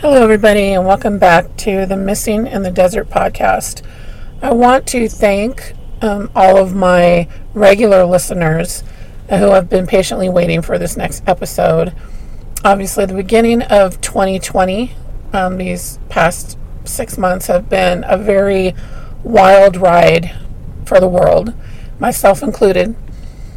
[0.00, 3.80] Hello, everybody, and welcome back to the Missing in the Desert podcast.
[4.42, 5.72] I want to thank
[6.02, 8.84] um, all of my regular listeners
[9.30, 11.94] who have been patiently waiting for this next episode.
[12.62, 14.92] Obviously, the beginning of 2020,
[15.32, 18.74] um, these past six months have been a very
[19.24, 20.36] wild ride
[20.84, 21.54] for the world,
[21.98, 22.94] myself included.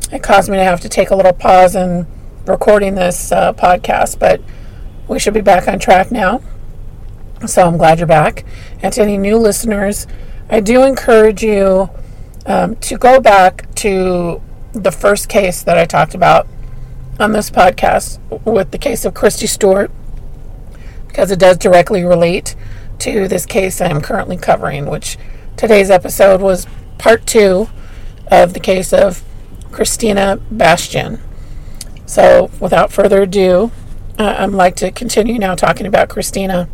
[0.09, 2.07] It caused me to have to take a little pause in
[2.45, 4.39] recording this uh, podcast, but
[5.09, 6.41] we should be back on track now.
[7.45, 8.45] So I'm glad you're back.
[8.81, 10.07] And to any new listeners,
[10.49, 11.89] I do encourage you
[12.45, 14.41] um, to go back to
[14.73, 16.47] the first case that I talked about
[17.19, 19.91] on this podcast with the case of Christy Stewart
[21.07, 22.55] because it does directly relate
[22.99, 25.17] to this case I am currently covering, which
[25.57, 26.67] today's episode was
[26.97, 27.67] part two
[28.27, 29.23] of the case of
[29.71, 31.19] Christina Bastian.
[32.05, 33.71] So, without further ado,
[34.19, 36.67] uh, I'd like to continue now talking about Christina.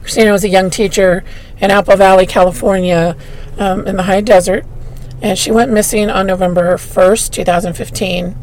[0.00, 1.22] Christina was a young teacher
[1.58, 3.16] in Apple Valley, California,
[3.58, 4.64] um, in the high desert,
[5.20, 8.36] and she went missing on November 1st, 2015.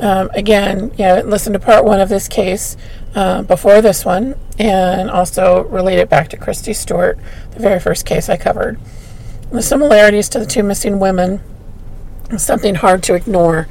[0.00, 2.76] Um, again, yeah, listen to part one of this case
[3.14, 7.18] uh, before this one, and also relate it back to Christy Stewart,
[7.52, 8.78] the very first case I covered.
[9.50, 11.40] The similarities to the two missing women
[12.30, 13.66] is something hard to ignore.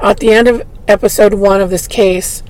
[0.00, 2.42] At the end of episode one of this case,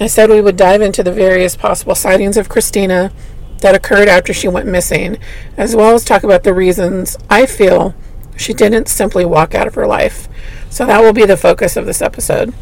[0.00, 3.12] I said we would dive into the various possible sightings of Christina
[3.60, 5.18] that occurred after she went missing,
[5.56, 7.94] as well as talk about the reasons I feel
[8.36, 10.28] she didn't simply walk out of her life.
[10.68, 12.52] So that will be the focus of this episode.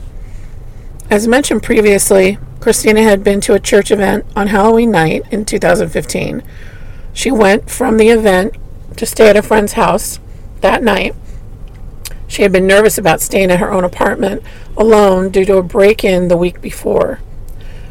[1.10, 6.42] As mentioned previously, Christina had been to a church event on Halloween night in 2015.
[7.12, 8.54] She went from the event
[8.96, 10.20] to stay at a friend's house
[10.60, 11.14] that night.
[12.32, 14.42] She had been nervous about staying at her own apartment
[14.74, 17.20] alone due to a break in the week before.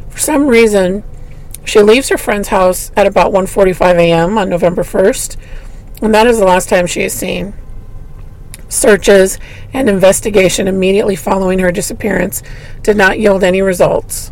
[0.09, 1.03] For some reason,
[1.64, 4.39] she leaves her friend's house at about 1:45 a.m.
[4.39, 5.38] on November 1st,
[6.02, 7.53] and that is the last time she is seen.
[8.68, 9.38] Searches
[9.74, 12.41] and investigation immediately following her disappearance
[12.81, 14.31] did not yield any results.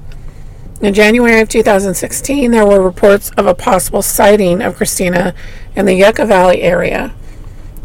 [0.82, 5.36] In January of 2016, there were reports of a possible sighting of Christina
[5.76, 7.14] in the Yucca Valley area,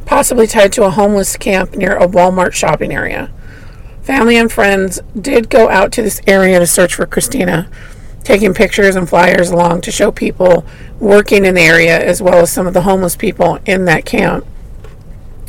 [0.06, 3.30] possibly tied to a homeless camp near a Walmart shopping area.
[4.02, 7.70] Family and friends did go out to this area to search for Christina,
[8.22, 10.66] taking pictures and flyers along to show people
[11.00, 14.46] working in the area as well as some of the homeless people in that camp.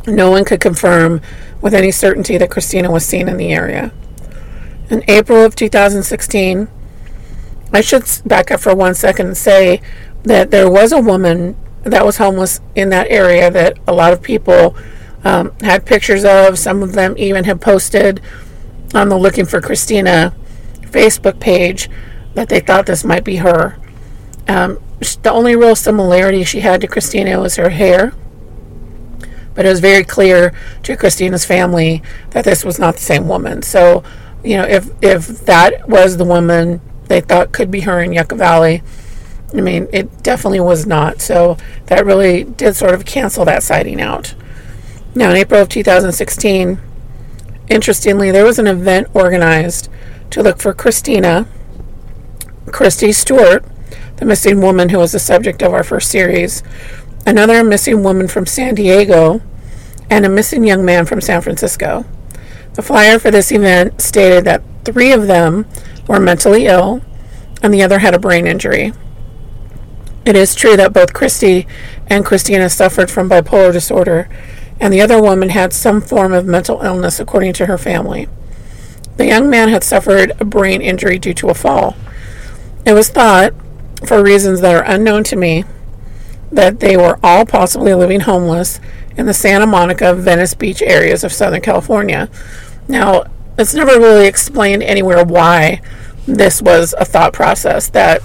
[0.07, 1.21] No one could confirm
[1.61, 3.91] with any certainty that Christina was seen in the area.
[4.89, 6.67] In April of 2016,
[7.73, 9.81] I should back up for one second and say
[10.23, 14.21] that there was a woman that was homeless in that area that a lot of
[14.21, 14.75] people
[15.23, 16.59] um, had pictures of.
[16.59, 18.21] Some of them even had posted
[18.93, 20.33] on the Looking for Christina
[20.81, 21.89] Facebook page
[22.33, 23.77] that they thought this might be her.
[24.47, 24.79] Um,
[25.23, 28.13] the only real similarity she had to Christina was her hair
[29.55, 30.53] but it was very clear
[30.83, 33.63] to Christina's family that this was not the same woman.
[33.63, 34.03] So,
[34.43, 38.35] you know, if if that was the woman they thought could be her in Yucca
[38.35, 38.83] Valley,
[39.53, 41.21] I mean, it definitely was not.
[41.21, 44.35] So that really did sort of cancel that sighting out.
[45.13, 46.79] Now, in April of 2016,
[47.69, 49.89] interestingly, there was an event organized
[50.31, 51.47] to look for Christina,
[52.67, 53.63] Christy Stewart,
[54.17, 56.63] the missing woman who was the subject of our first series,
[57.25, 59.41] another missing woman from San Diego,
[60.09, 62.05] and a missing young man from San Francisco.
[62.73, 65.65] The flyer for this event stated that three of them
[66.07, 67.01] were mentally ill
[67.63, 68.93] and the other had a brain injury.
[70.25, 71.67] It is true that both Christy
[72.07, 74.27] and Christina suffered from bipolar disorder,
[74.79, 78.27] and the other woman had some form of mental illness, according to her family.
[79.17, 81.95] The young man had suffered a brain injury due to a fall.
[82.85, 83.53] It was thought,
[84.05, 85.63] for reasons that are unknown to me,
[86.51, 88.79] that they were all possibly living homeless
[89.15, 92.29] in the Santa Monica, Venice Beach areas of Southern California.
[92.87, 93.25] Now,
[93.57, 95.81] it's never really explained anywhere why
[96.27, 98.21] this was a thought process that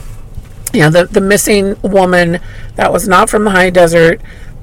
[0.73, 2.39] you know the, the missing woman
[2.77, 4.21] that was not from the high desert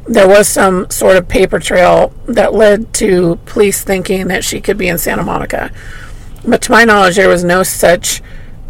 [0.08, 4.78] there was some sort of paper trail that led to police thinking that she could
[4.78, 5.72] be in Santa Monica.
[6.48, 8.22] But to my knowledge, there was no such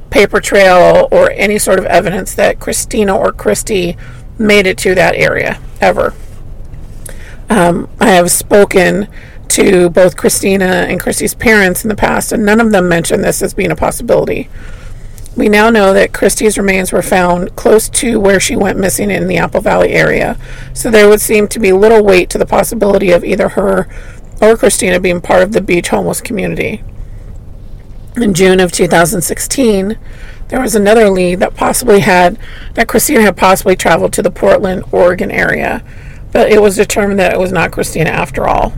[0.09, 3.95] paper trail or any sort of evidence that Christina or Christy
[4.39, 6.13] made it to that area ever.
[7.49, 9.07] Um, I have spoken
[9.49, 13.41] to both Christina and Christy's parents in the past, and none of them mentioned this
[13.41, 14.49] as being a possibility.
[15.37, 19.27] We now know that Christy's remains were found close to where she went missing in
[19.27, 20.35] the Apple Valley area,
[20.73, 23.87] so there would seem to be little weight to the possibility of either her
[24.41, 26.83] or Christina being part of the beach homeless community.
[28.15, 29.99] In June of 2016,
[30.47, 32.39] there was another lead that possibly had
[32.73, 35.83] that Christina had possibly traveled to the Portland, Oregon area,
[36.31, 38.73] but it was determined that it was not Christina after all.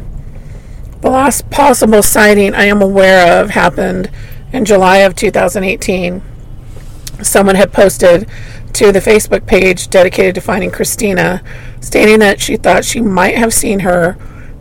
[1.00, 4.12] The last possible sighting I am aware of happened
[4.52, 6.22] in July of 2018.
[7.22, 8.28] Someone had posted
[8.74, 11.44] to the Facebook page dedicated to finding Christina,
[11.82, 14.18] stating that she thought she might have seen her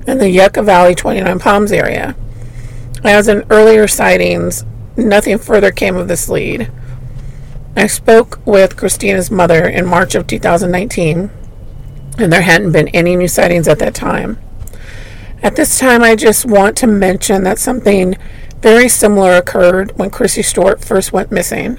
[0.06, 2.16] in the Yucca Valley 29 Palms area.
[3.04, 4.64] As in earlier sightings,
[4.96, 6.70] nothing further came of this lead.
[7.76, 11.30] I spoke with Christina's mother in March of 2019,
[12.18, 14.38] and there hadn't been any new sightings at that time.
[15.42, 18.16] At this time, I just want to mention that something
[18.60, 21.78] very similar occurred when Chrissy Stewart first went missing.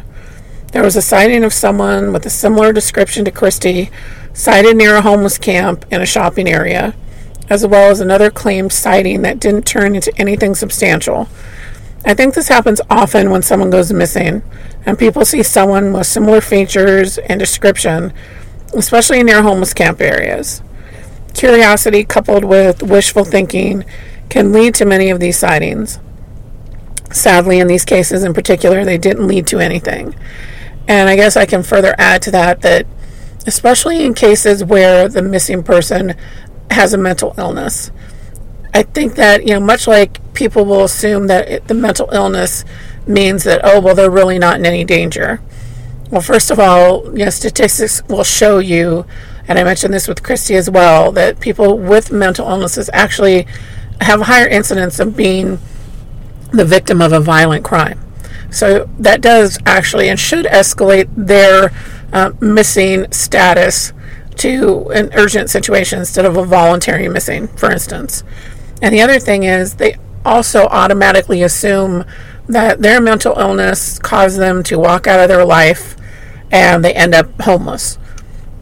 [0.71, 3.89] There was a sighting of someone with a similar description to Christy
[4.33, 6.94] sighted near a homeless camp in a shopping area,
[7.50, 11.27] as well as another claimed sighting that didn't turn into anything substantial.
[12.06, 14.44] I think this happens often when someone goes missing
[14.86, 18.13] and people see someone with similar features and description,
[18.75, 20.62] especially near homeless camp areas.
[21.33, 23.86] Curiosity coupled with wishful thinking
[24.30, 26.00] can lead to many of these sightings.
[27.12, 30.13] Sadly, in these cases in particular, they didn't lead to anything.
[30.89, 32.88] And I guess I can further add to that that,
[33.45, 36.15] especially in cases where the missing person
[36.71, 37.91] has a mental illness,
[38.74, 42.65] I think that, you know, much like people will assume that it, the mental illness
[43.06, 45.41] means that, oh, well, they're really not in any danger.
[46.09, 49.06] Well, first of all, you know, statistics will show you,
[49.47, 53.45] and I mentioned this with Christy as well, that people with mental illnesses actually
[54.01, 55.59] have a higher incidence of being
[56.51, 58.00] the victim of a violent crime.
[58.51, 61.71] So that does actually and should escalate their
[62.11, 63.93] uh, missing status
[64.37, 68.23] to an urgent situation instead of a voluntary missing, for instance.
[68.81, 72.05] And the other thing is, they also automatically assume
[72.47, 75.95] that their mental illness caused them to walk out of their life
[76.51, 77.99] and they end up homeless.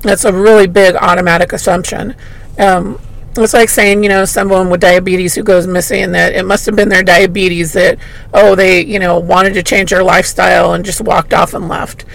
[0.01, 2.15] That's a really big automatic assumption.
[2.59, 2.99] Um,
[3.43, 6.75] it's like saying, you know, someone with diabetes who goes missing that it must have
[6.75, 7.97] been their diabetes that,
[8.33, 12.05] oh, they, you know, wanted to change their lifestyle and just walked off and left.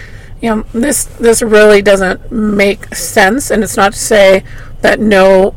[0.41, 4.43] You know, this this really doesn't make sense, and it's not to say
[4.81, 5.55] that no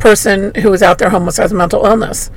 [0.00, 2.30] person who is out there homeless has mental illness.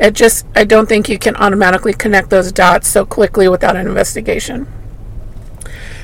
[0.00, 3.86] It just, I don't think you can automatically connect those dots so quickly without an
[3.86, 4.66] investigation.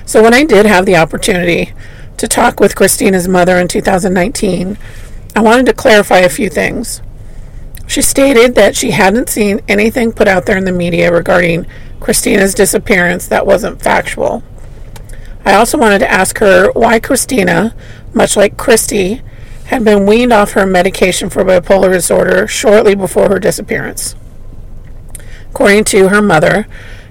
[0.04, 1.72] So, when I did have the opportunity
[2.18, 4.76] to talk with Christina's mother in 2019,
[5.34, 7.02] I wanted to clarify a few things.
[7.86, 11.66] She stated that she hadn't seen anything put out there in the media regarding
[11.98, 14.42] Christina's disappearance that wasn't factual.
[15.44, 17.74] I also wanted to ask her why Christina,
[18.12, 19.22] much like Christy,
[19.66, 24.14] had been weaned off her medication for bipolar disorder shortly before her disappearance.
[25.50, 26.66] According to her mother,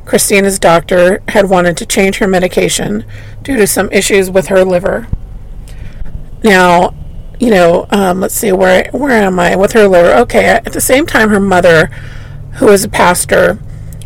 [0.06, 3.06] Christina's doctor had wanted to change her medication
[3.44, 5.08] due to some issues with her liver.
[6.44, 6.94] Now,
[7.40, 10.14] you know, um, let's see, where where am I with her liver?
[10.22, 11.86] Okay, at the same time, her mother,
[12.56, 13.60] who was a pastor,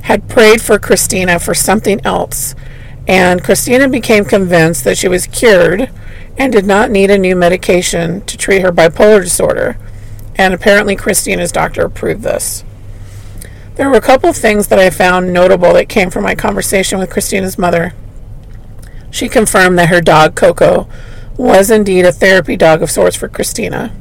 [0.03, 2.53] had prayed for Christina for something else,
[3.07, 5.89] and Christina became convinced that she was cured
[6.37, 9.77] and did not need a new medication to treat her bipolar disorder,
[10.35, 12.63] and apparently Christina's doctor approved this.
[13.75, 16.99] There were a couple of things that I found notable that came from my conversation
[16.99, 17.93] with Christina's mother.
[19.09, 20.87] She confirmed that her dog, Coco,
[21.37, 23.95] was indeed a therapy dog of sorts for Christina.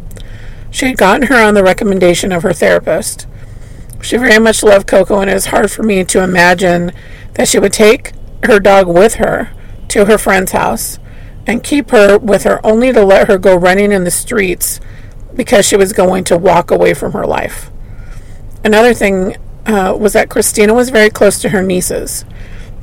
[0.71, 3.27] She had gotten her on the recommendation of her therapist.
[4.01, 6.93] She very much loved Coco, and it was hard for me to imagine
[7.35, 8.13] that she would take
[8.45, 9.53] her dog with her
[9.89, 10.99] to her friend's house
[11.47, 14.81] and keep her with her only to let her go running in the streets
[15.35, 17.71] because she was going to walk away from her life.
[18.65, 19.37] Another thing
[19.67, 22.25] uh, was that Christina was very close to her nieces.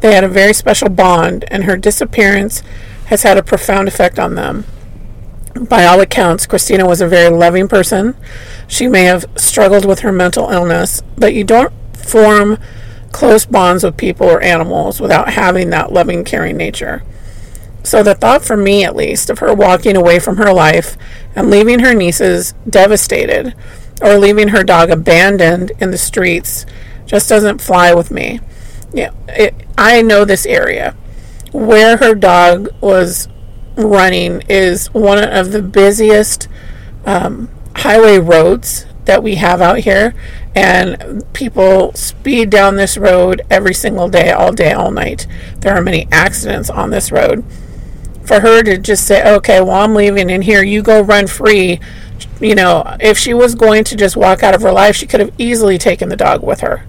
[0.01, 2.63] They had a very special bond, and her disappearance
[3.09, 4.65] has had a profound effect on them.
[5.67, 8.15] By all accounts, Christina was a very loving person.
[8.67, 12.57] She may have struggled with her mental illness, but you don't form
[13.11, 17.03] close bonds with people or animals without having that loving, caring nature.
[17.83, 20.95] So the thought for me, at least, of her walking away from her life
[21.35, 23.55] and leaving her nieces devastated
[24.01, 26.65] or leaving her dog abandoned in the streets
[27.05, 28.39] just doesn't fly with me.
[28.93, 30.95] Yeah, it, I know this area.
[31.51, 33.27] Where her dog was
[33.75, 36.47] running is one of the busiest
[37.05, 40.13] um, highway roads that we have out here,
[40.53, 45.25] and people speed down this road every single day, all day, all night.
[45.59, 47.43] There are many accidents on this road
[48.23, 51.79] for her to just say, okay, well, I'm leaving and here, you go run free.
[52.39, 55.19] You know, if she was going to just walk out of her life, she could
[55.19, 56.85] have easily taken the dog with her.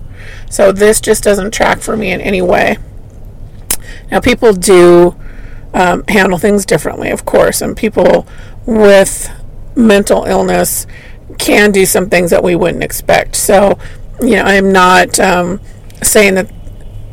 [0.50, 2.76] So this just doesn't track for me in any way.
[4.11, 5.17] Now, people do
[5.73, 8.26] um, handle things differently, of course, and people
[8.67, 9.31] with
[9.76, 10.87] mental illness
[11.38, 13.37] can do some things that we wouldn't expect.
[13.37, 13.79] So,
[14.21, 15.61] you know, I'm not um,
[16.02, 16.50] saying that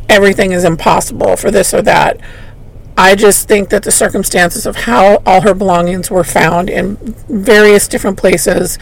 [0.10, 2.20] everything is impossible for this or that.
[2.98, 6.96] I just think that the circumstances of how all her belongings were found in
[7.30, 8.80] various different places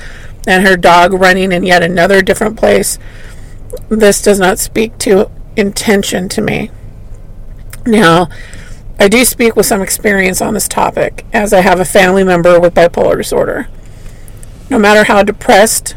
[0.48, 2.98] and her dog running in yet another different place,
[3.90, 6.72] this does not speak to intention to me.
[7.86, 8.30] Now,
[9.00, 12.60] I do speak with some experience on this topic, as I have a family member
[12.60, 13.68] with bipolar disorder.
[14.70, 15.96] No matter how depressed,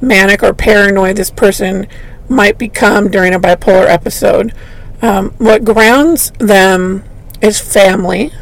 [0.00, 1.86] manic, or paranoid this person
[2.28, 4.52] might become during a bipolar episode,
[5.00, 7.04] um, what grounds them
[7.40, 8.32] is family,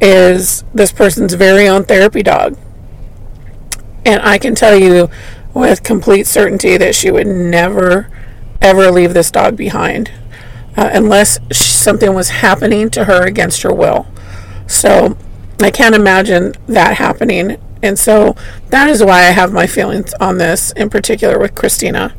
[0.00, 2.56] is this person's very own therapy dog.
[4.06, 5.10] And I can tell you
[5.52, 8.08] with complete certainty that she would never,
[8.62, 10.10] ever leave this dog behind
[10.76, 14.06] uh, unless something was happening to her against her will.
[14.66, 15.16] So
[15.60, 17.58] I can't imagine that happening.
[17.82, 18.36] And so
[18.68, 22.14] that is why I have my feelings on this, in particular with Christina.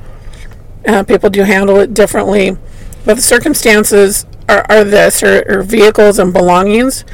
[0.85, 2.57] Uh, people do handle it differently,
[3.05, 7.05] but the circumstances are, are this her, her vehicles and belongings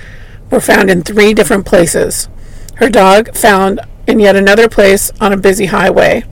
[0.49, 2.29] were found in three different places.
[2.75, 6.23] Her dog found in yet another place on a busy highway.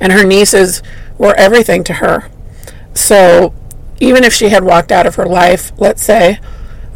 [0.00, 0.82] And her nieces
[1.18, 2.28] were everything to her.
[2.94, 3.52] So
[4.00, 6.38] even if she had walked out of her life, let's say,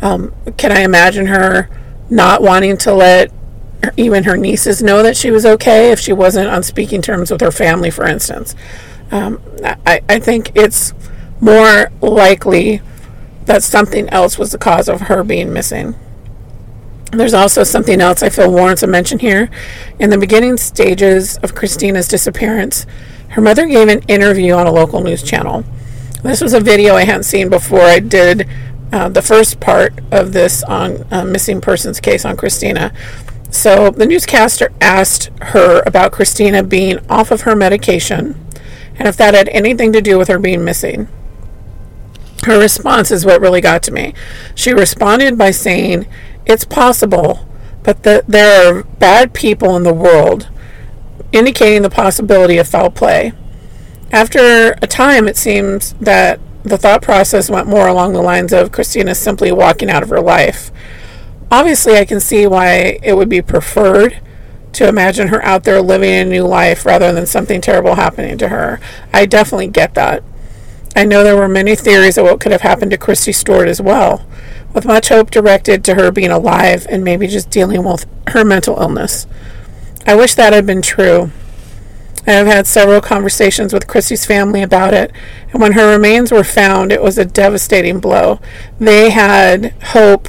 [0.00, 1.68] um, can I imagine her
[2.08, 3.32] not wanting to let
[3.96, 7.40] even her nieces know that she was okay if she wasn't on speaking terms with
[7.40, 8.54] her family, for instance?
[9.10, 10.92] Um, I, I think it's
[11.40, 12.80] more likely
[13.46, 15.94] that something else was the cause of her being missing.
[17.12, 19.48] There's also something else I feel warrants a mention here.
[19.98, 22.84] In the beginning stages of Christina's disappearance,
[23.30, 25.64] her mother gave an interview on a local news channel.
[26.22, 28.48] This was a video I hadn't seen before I did
[28.92, 32.92] uh, the first part of this on uh, missing persons case on Christina.
[33.50, 38.48] So the newscaster asked her about Christina being off of her medication
[38.98, 41.08] and if that had anything to do with her being missing.
[42.44, 44.12] Her response is what really got to me.
[44.54, 46.06] She responded by saying,
[46.46, 47.46] It's possible,
[47.82, 50.48] but that there are bad people in the world,
[51.32, 53.32] indicating the possibility of foul play.
[54.10, 58.72] After a time, it seems that the thought process went more along the lines of
[58.72, 60.70] Christina simply walking out of her life.
[61.50, 64.20] Obviously, I can see why it would be preferred
[64.72, 68.48] to imagine her out there living a new life rather than something terrible happening to
[68.48, 68.80] her.
[69.12, 70.22] I definitely get that.
[70.96, 73.80] I know there were many theories of what could have happened to Christy Stewart as
[73.80, 74.26] well,
[74.74, 78.80] with much hope directed to her being alive and maybe just dealing with her mental
[78.80, 79.26] illness.
[80.06, 81.30] I wish that had been true.
[82.28, 85.12] I have had several conversations with Christy's family about it,
[85.50, 88.38] and when her remains were found, it was a devastating blow.
[88.78, 90.28] They had hope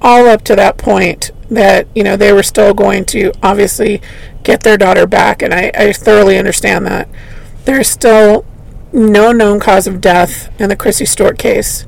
[0.00, 4.00] all up to that point that, you know, they were still going to obviously
[4.42, 7.10] get their daughter back, and I, I thoroughly understand that.
[7.66, 8.46] There's still
[8.90, 11.86] no known cause of death in the Christy Stewart case.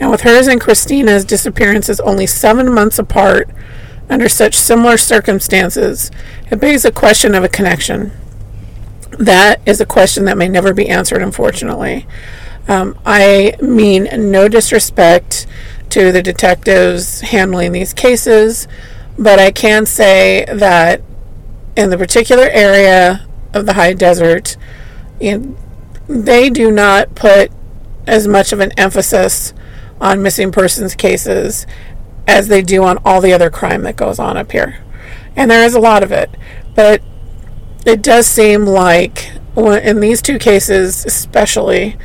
[0.00, 3.50] And with hers and Christina's disappearances only seven months apart,
[4.08, 6.10] under such similar circumstances,
[6.50, 8.12] it begs a question of a connection.
[9.18, 12.06] That is a question that may never be answered, unfortunately.
[12.66, 15.46] Um, I mean no disrespect
[15.90, 18.66] to the detectives handling these cases,
[19.18, 21.02] but I can say that
[21.76, 24.56] in the particular area of the high desert,
[25.20, 27.52] they do not put
[28.06, 29.52] as much of an emphasis
[30.00, 31.66] on missing persons cases
[32.26, 34.82] as they do on all the other crime that goes on up here.
[35.36, 36.30] And there is a lot of it.
[36.74, 37.02] But
[37.84, 41.96] it does seem like in these two cases, especially,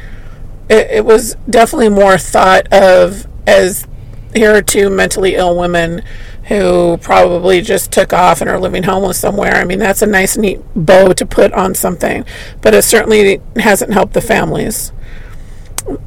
[0.70, 3.88] it, it was definitely more thought of as
[4.36, 6.04] here are two mentally ill women
[6.50, 9.56] who probably just took off and are living homeless somewhere.
[9.56, 12.26] I mean, that's a nice, neat bow to put on something,
[12.62, 14.92] but it certainly hasn't helped the families.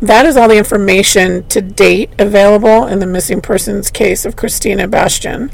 [0.01, 4.87] That is all the information to date available in the missing persons case of Christina
[4.87, 5.51] Bastian.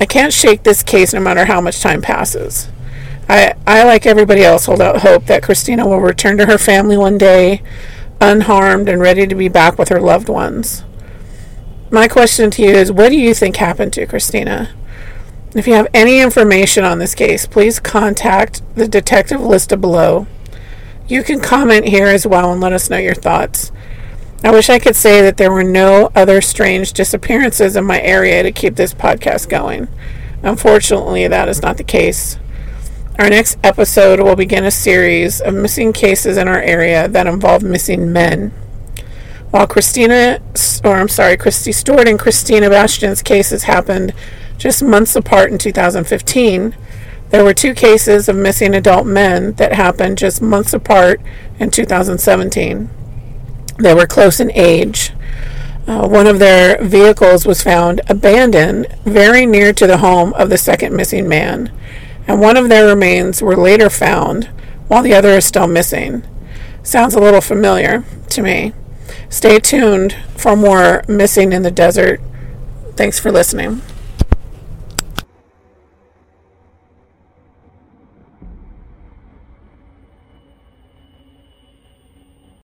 [0.00, 2.68] I can't shake this case no matter how much time passes.
[3.28, 6.96] I, I, like everybody else, hold out hope that Christina will return to her family
[6.96, 7.62] one day,
[8.20, 10.84] unharmed and ready to be back with her loved ones.
[11.90, 14.70] My question to you is what do you think happened to Christina?
[15.54, 20.26] If you have any information on this case, please contact the detective listed below.
[21.08, 23.72] You can comment here as well and let us know your thoughts.
[24.44, 28.42] I wish I could say that there were no other strange disappearances in my area
[28.44, 29.88] to keep this podcast going.
[30.42, 32.38] Unfortunately, that is not the case.
[33.18, 37.62] Our next episode will begin a series of missing cases in our area that involve
[37.62, 38.50] missing men.
[39.50, 40.40] While Christina,
[40.84, 44.14] or I'm sorry, Christy Stewart and Christina Bastian's cases happened
[44.58, 46.74] just months apart in 2015,
[47.30, 51.20] there were two cases of missing adult men that happened just months apart
[51.58, 52.90] in 2017.
[53.78, 55.12] They were close in age.
[55.86, 60.58] Uh, one of their vehicles was found abandoned very near to the home of the
[60.58, 61.72] second missing man,
[62.30, 64.44] and one of their remains were later found
[64.86, 66.22] while the other is still missing.
[66.80, 68.72] Sounds a little familiar to me.
[69.28, 72.20] Stay tuned for more Missing in the Desert.
[72.94, 73.82] Thanks for listening.